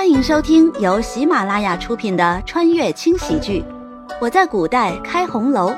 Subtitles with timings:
[0.00, 3.60] 欢迎收听由喜马拉雅出品的穿越轻喜剧
[4.18, 5.70] 《我在古代开红楼》，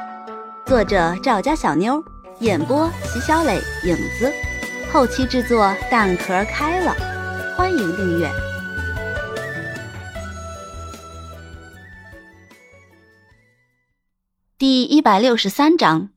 [0.65, 2.01] 作者赵家小妞，
[2.39, 4.33] 演播席小磊、影子，
[4.93, 6.95] 后期制作蛋壳开了。
[7.57, 8.31] 欢迎订阅。
[14.57, 16.11] 第一百六十三章，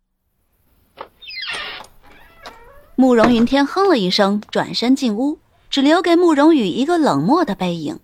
[2.95, 5.39] 慕容云天哼了一声，转身进屋。
[5.75, 7.99] 只留给慕容羽一个冷漠的背影。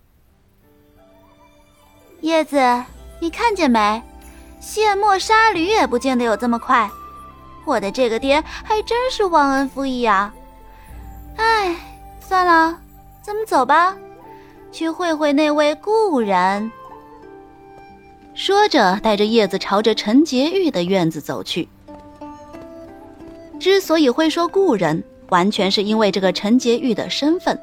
[2.20, 2.58] 叶子，
[3.18, 4.02] 你看见没？
[4.60, 6.90] 卸磨杀驴也不见得有这么快。
[7.64, 10.34] 我的这个爹还真是忘恩负义啊！
[11.36, 11.74] 哎，
[12.20, 12.78] 算了，
[13.22, 13.96] 咱们走吧，
[14.70, 16.70] 去会会那位故人。
[18.34, 21.66] 说着，带着叶子朝着陈洁玉的院子走去。
[23.58, 25.02] 之所以会说故人。
[25.32, 27.58] 完全是因为这个陈洁玉的身份，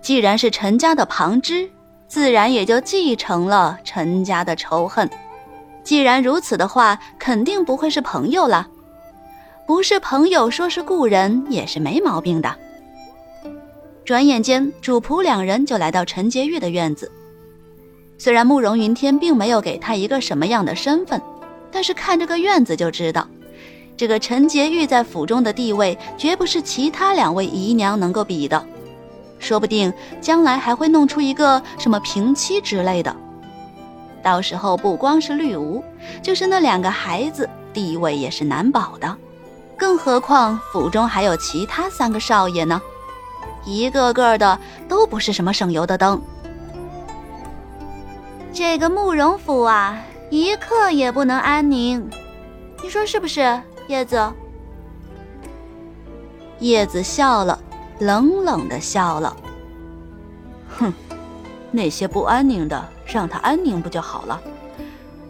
[0.00, 1.68] 既然是陈家的旁支，
[2.08, 5.08] 自然也就继承了陈家的仇恨。
[5.84, 8.66] 既然如此的话，肯定不会是朋友了。
[9.66, 12.56] 不是朋友，说是故人也是没毛病的。
[14.02, 17.12] 转眼间，主仆两人就来到陈洁玉的院子。
[18.16, 21.20] 虽然慕容云天并没有给他一个什么样的身份，
[21.70, 23.28] 但是看这个院子就知道。
[23.96, 28.62] 这个陈洁玉在府中的地位，绝不是其他两位姨娘能够比的，
[29.38, 33.14] 说不定将来还会弄出一个什么平妻之类的。
[34.22, 35.82] 到时候不光是绿芜，
[36.20, 39.16] 就是那两个孩子地位也是难保的。
[39.78, 42.80] 更何况府中还有其他三个少爷呢，
[43.64, 44.58] 一个个的
[44.88, 46.20] 都不是什么省油的灯。
[48.52, 49.98] 这个慕容府啊，
[50.30, 52.10] 一刻也不能安宁，
[52.82, 53.58] 你说是不是？
[53.88, 54.20] 叶子，
[56.58, 57.58] 叶子笑了，
[58.00, 59.36] 冷冷的笑了。
[60.68, 60.92] 哼，
[61.70, 64.40] 那些不安宁的，让他安宁不就好了？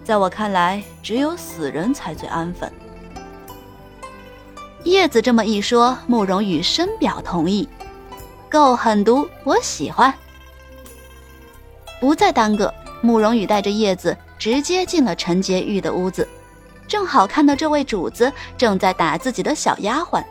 [0.03, 2.73] 在我看来，只有死人才最安分。
[4.85, 7.69] 叶子这么一说，慕容羽深表同意。
[8.49, 10.15] 够狠毒，我喜欢。
[12.01, 16.27] 不再耽搁，慕容羽带着叶子直接进了陈洁玉的屋子。
[16.89, 20.23] 正好看到这位主子正在打自己的小丫鬟。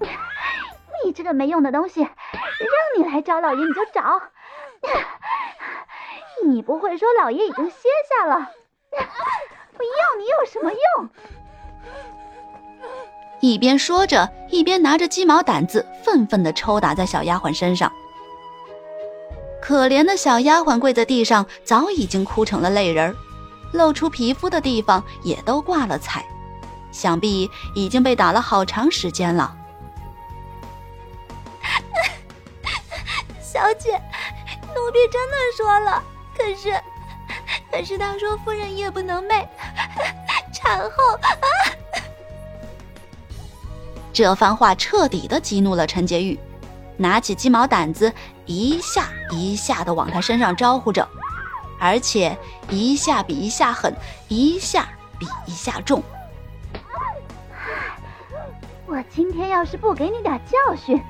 [1.04, 2.10] 你这个没用的东西，让
[2.96, 4.20] 你来找老爷你就找，
[6.46, 8.34] 你不会说老爷已经歇下了，
[8.92, 11.08] 我要你有什么用？
[13.40, 17.92] 一边说着，一边拿着鸡毛掸子愤愤地抽打在小丫鬟身上。
[19.60, 23.16] 可怜的小丫鬟跪在地上，早已经哭成了泪人儿。
[23.72, 26.24] 露出皮肤的地方也都挂了彩，
[26.90, 29.56] 想必已经被打了好长时间了。
[33.40, 33.92] 小姐，
[34.74, 36.02] 奴婢真的说了，
[36.36, 36.80] 可是，
[37.70, 39.46] 可是他说夫人夜不能寐，
[40.52, 41.28] 产后啊！
[44.12, 46.38] 这番话彻底的激怒了陈洁玉，
[46.96, 48.12] 拿起鸡毛掸子，
[48.46, 51.08] 一下一下的往他身上招呼着。
[51.82, 52.38] 而且
[52.70, 53.92] 一下比一下狠，
[54.28, 54.86] 一下
[55.18, 56.00] 比一下重。
[58.86, 61.02] 我今天要是不给你点教训，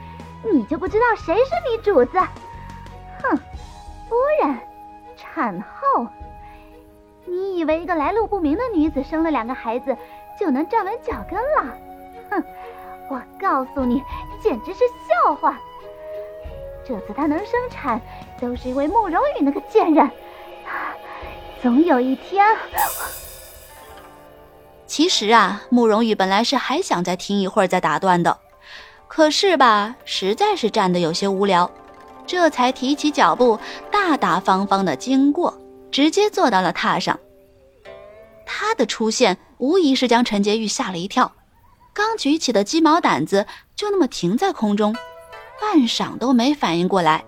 [0.51, 2.19] 你就不知道谁是你主子。
[3.23, 3.37] 哼，
[4.09, 4.59] 夫人，
[5.15, 6.07] 产后，
[7.27, 9.95] 你以为一个来路不明的女子生了两个孩子
[10.41, 11.77] 就能站稳脚跟了？
[12.31, 12.43] 哼，
[13.11, 14.03] 我告诉你，
[14.43, 15.59] 简直是笑话。
[16.83, 18.01] 这次她能生产，
[18.41, 20.11] 都是因为慕容羽那个贱人。
[21.63, 22.45] 总有一天，
[24.85, 28.37] 其实啊，慕容羽本来是还想再听一会儿再打断的，
[29.07, 31.71] 可是吧，实在是站得有些无聊，
[32.27, 33.61] 这才提起脚步，
[33.93, 35.57] 大大方方的经过，
[35.93, 37.17] 直接坐到了榻上。
[38.45, 41.31] 他的出现无疑是将陈洁玉吓了一跳，
[41.95, 43.47] 刚举起的鸡毛掸子
[43.77, 44.93] 就那么停在空中，
[45.61, 47.25] 半晌都没反应过来。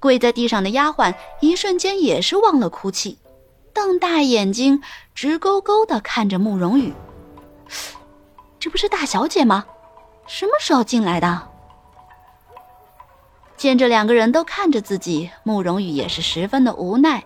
[0.00, 3.18] 跪在地上的丫鬟一瞬间也是忘了哭泣，
[3.72, 4.82] 瞪大眼睛，
[5.14, 6.92] 直勾勾的看着慕容羽。
[8.58, 9.66] 这不是大小姐吗？
[10.26, 11.48] 什么时候进来的？
[13.56, 17.22] 见这两个人都看着自己，慕容羽也是十分的无奈。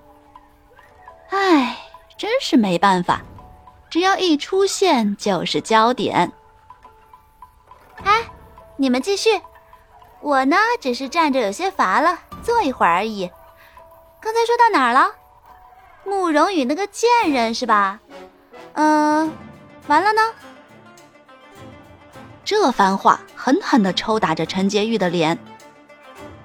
[1.31, 1.79] 唉，
[2.19, 3.23] 真是没办法，
[3.89, 6.33] 只要一出现就是焦点。
[8.03, 8.23] 哎，
[8.77, 9.41] 你们继续，
[10.21, 12.19] 我呢只是站着有些乏了。
[12.45, 13.29] 坐一会儿而已。
[14.21, 15.11] 刚才说到哪儿了？
[16.05, 17.99] 慕容羽那个贱人是吧？
[18.75, 19.33] 嗯，
[19.87, 20.21] 完了呢。
[22.45, 25.39] 这番话狠狠地抽打着陈洁玉的脸。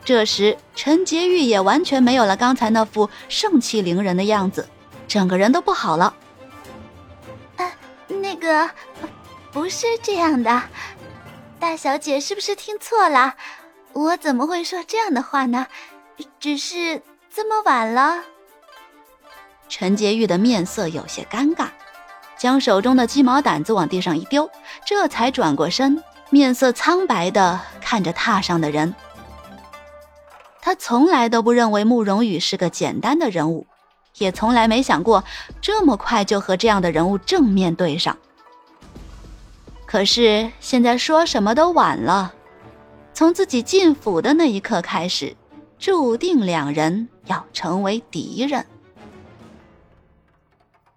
[0.05, 4.67] 这时，陈洁玉也完全没有了刚才那副盛气凌人的样子，
[5.07, 6.15] 整个人都不好了。
[7.57, 7.69] 啊，
[8.07, 8.69] 那个，
[9.51, 10.63] 不是这样的，
[11.59, 13.35] 大小姐是不是听错了？
[13.99, 15.67] 我怎么会说这样的话呢？
[16.39, 18.23] 只是这么晚了。
[19.67, 21.67] 陈洁玉的面色有些尴尬，
[22.37, 24.49] 将手中的鸡毛掸子往地上一丢，
[24.85, 28.95] 这才转过身，面色苍白的看着榻上的人。
[30.61, 33.67] 他从来都不认为慕容羽是个简单的人物，
[34.17, 35.25] 也从来没想过
[35.61, 38.17] 这么快就和这样的人物正面对上。
[39.85, 42.33] 可是现在说什么都晚了，
[43.19, 45.35] 从自己进府的那一刻开始，
[45.77, 48.65] 注定两人要成为敌人。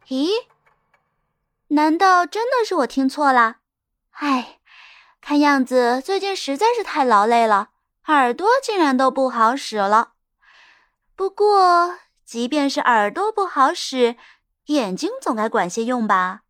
[0.06, 0.28] 咦？
[1.66, 3.56] 难道真的是我听错了？
[4.12, 4.60] 唉，
[5.20, 7.70] 看样子最近实在是太劳累了，
[8.06, 10.12] 耳朵竟然都不好使了。
[11.16, 14.14] 不过，即便是耳朵不好使，
[14.66, 16.42] 眼睛总该管些用吧？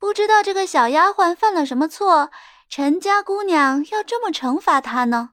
[0.00, 2.32] 不知道这个小丫鬟犯了什么错，
[2.74, 5.32] 陈家姑娘要这么惩罚她呢？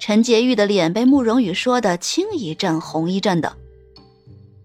[0.00, 3.56] 陈洁玉的脸被慕容羽说的青一阵红一阵的。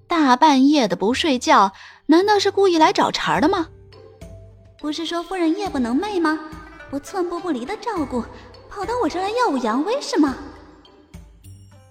[0.07, 1.73] 大半夜的不睡觉，
[2.07, 3.67] 难道是故意来找茬的吗？
[4.79, 6.39] 不是说夫人夜不能寐吗？
[6.89, 8.23] 不寸步不离的照顾，
[8.67, 10.35] 跑到我这来耀武扬威是吗？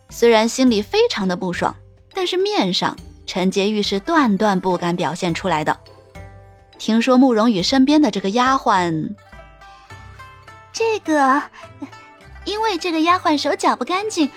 [0.09, 1.73] 虽然心里非常的不爽，
[2.13, 2.97] 但是面上
[3.27, 5.79] 陈洁玉是断断不敢表现出来的。
[6.81, 9.11] 听说慕容羽身边的这个丫鬟，
[10.73, 11.43] 这个，
[12.47, 14.31] 因为这个丫鬟手脚不干净，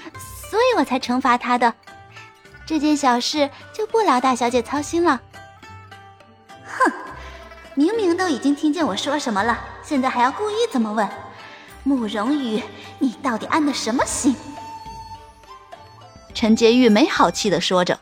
[0.52, 1.74] 所以我才惩罚她的。
[2.66, 5.22] 这件小事就不劳大小姐操心了。
[6.66, 6.92] 哼，
[7.76, 11.08] 明明都已经听见我说什么了，现在还要故意这么问？
[11.84, 12.62] 慕容羽，
[13.00, 14.36] 你到底安的什么心？
[16.34, 17.98] 陈洁玉没好气的说着。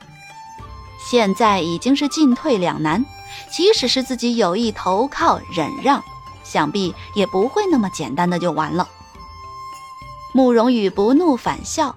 [1.12, 3.06] 现在已经是进退两难，
[3.50, 6.04] 即使是自己有意投靠忍让，
[6.44, 8.88] 想必也不会那么简单的就完了。
[10.34, 11.96] 慕容羽不怒反笑，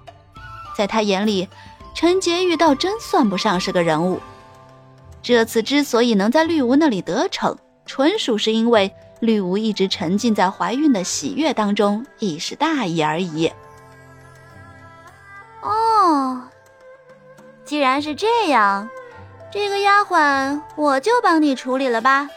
[0.75, 1.47] 在他眼里。
[1.93, 4.19] 陈洁玉倒真算不上是个人物，
[5.23, 13.49] 这次之所以能在绿芜那里得逞，纯属是因为绿芜一直沉浸在怀孕的喜悦当中，一时大意而已。
[15.61, 16.41] 哦，
[17.63, 18.89] 既然是这样，
[19.55, 22.27] 这个丫鬟我就帮你处理了吧。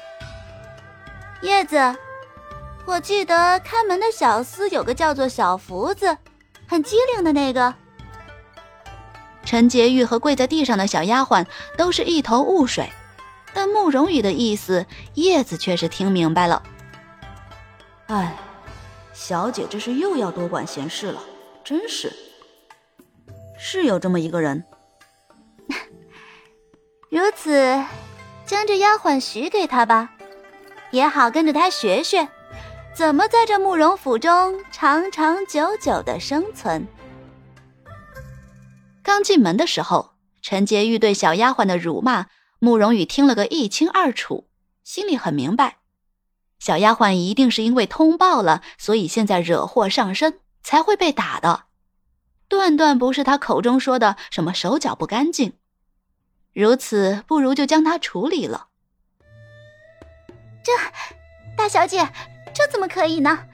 [1.43, 1.97] 叶子，
[2.85, 6.17] 我记得看门的小厮有个叫做小福子，
[6.69, 7.75] 很机灵的那个。
[9.45, 11.45] 陈洁玉和跪在地上的小丫鬟
[11.77, 12.89] 都是一头雾水，
[13.53, 16.63] 但慕容羽的意思，叶子却是听明白了。
[18.07, 18.37] 哎，
[19.13, 21.21] 小姐这是又要多管闲事了，
[21.65, 22.13] 真是。
[23.59, 24.63] 是有这么一个人。
[27.11, 27.51] 如此，
[28.45, 30.11] 将这丫鬟许给他吧，
[30.91, 32.29] 也好跟着他学学，
[32.95, 36.87] 怎么在这慕容府中长长久久的生存。
[39.03, 40.11] 刚进门的时候，
[40.43, 42.27] 陈洁玉对小丫鬟的辱骂，
[42.59, 44.51] 慕容羽听了个一清二楚，
[44.85, 45.79] 心里很明白，
[46.59, 51.65] 小丫鬟一定是因为通报了，所以现在惹祸上身，才会被打的，
[52.49, 55.55] 断断不是他口中说的什么手脚不干净。
[56.59, 58.67] 如此，不如就将他处理了。
[60.61, 60.73] 这，
[61.57, 62.09] 大小姐，
[62.53, 63.45] 这怎么可以呢？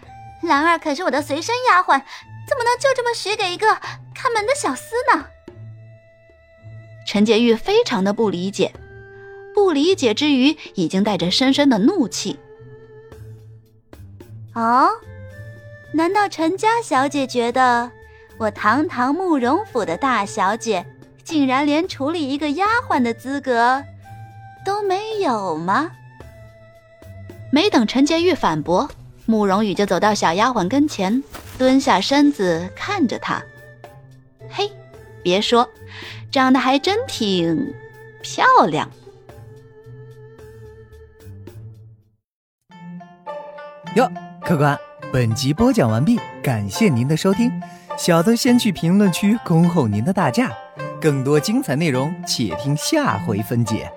[0.41, 2.01] 兰儿可是我的随身丫鬟，
[2.49, 3.75] 怎么能就这么许给一个
[4.15, 5.27] 看门的小厮呢？
[7.07, 8.73] 陈洁玉非常的不理解，
[9.55, 12.39] 不理解之余，已经带着深深的怒气。
[14.55, 14.89] 哦，
[15.93, 17.91] 难道陈家小姐觉得
[18.39, 20.87] 我堂堂慕容府的大小姐，
[21.25, 23.83] 竟然连处理一个丫鬟的资格
[24.65, 25.91] 都没有吗？
[27.51, 28.89] 没等陈洁玉反驳，
[29.27, 31.23] 慕容羽就走到小丫鬟跟前，
[31.57, 33.43] 蹲下身子看着她。
[34.51, 34.71] 嘿，
[35.23, 35.69] 别说。
[36.31, 37.73] 长得还真挺
[38.21, 38.91] 漂亮
[43.95, 44.11] 哟，
[44.45, 44.77] 客官，
[45.13, 47.53] 本集播讲完毕，感谢您的收听，
[47.97, 50.51] 小的先去评论区恭候您的大驾，
[51.05, 53.93] 更多精彩内容且听下回分解。